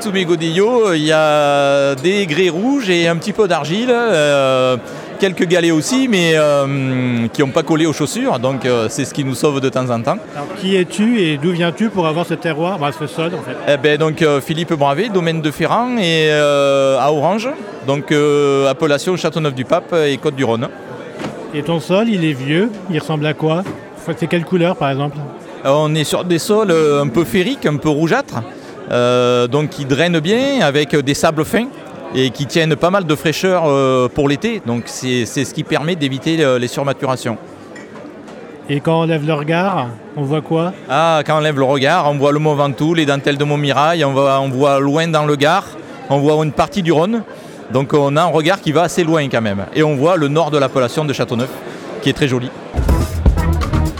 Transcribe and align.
Sous 0.00 0.12
mes 0.12 0.24
godillots, 0.24 0.92
il 0.94 1.04
y 1.04 1.12
a 1.12 1.94
des 1.96 2.24
grès 2.26 2.48
rouges 2.48 2.88
et 2.88 3.08
un 3.08 3.16
petit 3.16 3.32
peu 3.32 3.48
d'argile. 3.48 3.90
euh, 3.90 4.76
quelques 5.18 5.46
galets 5.46 5.72
aussi, 5.72 6.06
mais 6.08 6.32
euh, 6.36 7.26
qui 7.32 7.40
n'ont 7.42 7.48
pas 7.48 7.62
collé 7.62 7.86
aux 7.86 7.92
chaussures. 7.92 8.38
Donc 8.38 8.64
euh, 8.64 8.86
c'est 8.88 9.04
ce 9.04 9.12
qui 9.12 9.24
nous 9.24 9.34
sauve 9.34 9.60
de 9.60 9.68
temps 9.68 9.90
en 9.90 10.00
temps. 10.00 10.18
Alors, 10.34 10.46
qui 10.60 10.76
es-tu 10.76 11.20
et 11.20 11.36
d'où 11.38 11.50
viens-tu 11.50 11.90
pour 11.90 12.06
avoir 12.06 12.24
ce 12.24 12.34
terroir, 12.34 12.78
bah, 12.78 12.90
ce 12.98 13.06
sol 13.06 13.32
en 13.34 13.42
fait? 13.42 13.56
Eh 13.72 13.76
ben, 13.76 13.98
donc 13.98 14.22
euh, 14.22 14.40
Philippe 14.40 14.72
Bravé, 14.74 15.08
domaine 15.08 15.40
de 15.40 15.50
Ferrand 15.50 15.96
et 15.98 16.28
euh, 16.30 16.98
à 17.00 17.12
Orange. 17.12 17.48
Donc 17.86 18.12
euh, 18.12 18.68
appellation 18.70 19.16
Châteauneuf-du-Pape 19.16 19.94
et 20.06 20.16
Côte-du-Rhône. 20.18 20.68
Et 21.54 21.62
ton 21.62 21.80
sol, 21.80 22.08
il 22.08 22.24
est 22.24 22.34
vieux, 22.34 22.70
il 22.90 22.98
ressemble 22.98 23.26
à 23.26 23.34
quoi? 23.34 23.64
C'est 24.16 24.26
quelle 24.26 24.44
couleur 24.44 24.76
par 24.76 24.90
exemple? 24.90 25.18
Euh, 25.66 25.70
On 25.74 25.94
est 25.94 26.04
sur 26.04 26.24
des 26.24 26.38
sols 26.38 26.70
euh, 26.70 27.02
un 27.02 27.08
peu 27.08 27.24
ferriques, 27.24 27.66
un 27.66 27.76
peu 27.76 27.88
rougeâtres, 27.88 28.36
euh, 28.36 28.40
donc 28.90 29.70
qui 29.70 29.84
drainent 29.84 30.20
bien 30.20 30.60
avec 30.62 30.96
des 30.96 31.14
sables 31.14 31.44
fins 31.44 31.68
et 32.14 32.30
qui 32.30 32.46
tiennent 32.46 32.76
pas 32.76 32.90
mal 32.90 33.04
de 33.04 33.14
fraîcheur 33.14 33.64
euh, 33.66 34.08
pour 34.08 34.28
l'été. 34.28 34.62
Donc 34.64 34.84
c'est 34.86 35.26
c'est 35.26 35.44
ce 35.44 35.54
qui 35.54 35.64
permet 35.64 35.96
d'éviter 35.96 36.42
euh, 36.42 36.58
les 36.58 36.68
surmaturations. 36.68 37.36
Et 38.70 38.80
quand 38.80 39.00
on 39.00 39.06
lève 39.06 39.26
le 39.26 39.32
regard, 39.32 39.88
on 40.16 40.22
voit 40.22 40.42
quoi? 40.42 40.72
Ah, 40.90 41.22
quand 41.26 41.38
on 41.38 41.40
lève 41.40 41.56
le 41.56 41.64
regard, 41.64 42.10
on 42.10 42.18
voit 42.18 42.32
le 42.32 42.38
Mont 42.38 42.54
Ventoux, 42.54 42.92
les 42.92 43.06
dentelles 43.06 43.38
de 43.38 43.44
Montmirail, 43.44 44.04
on 44.04 44.12
voit, 44.12 44.38
on 44.40 44.50
voit 44.50 44.78
loin 44.78 45.08
dans 45.08 45.24
le 45.24 45.36
Gard, 45.36 45.64
on 46.10 46.18
voit 46.18 46.44
une 46.44 46.52
partie 46.52 46.82
du 46.82 46.92
Rhône. 46.92 47.22
Donc 47.72 47.94
on 47.94 48.16
a 48.16 48.22
un 48.22 48.26
regard 48.26 48.60
qui 48.60 48.72
va 48.72 48.82
assez 48.82 49.04
loin 49.04 49.26
quand 49.28 49.42
même. 49.42 49.66
Et 49.74 49.82
on 49.82 49.96
voit 49.96 50.16
le 50.16 50.28
nord 50.28 50.50
de 50.50 50.58
l'appellation 50.58 51.04
de 51.04 51.12
Châteauneuf, 51.12 51.50
qui 52.02 52.10
est 52.10 52.14
très 52.14 52.28
joli. 52.28 52.50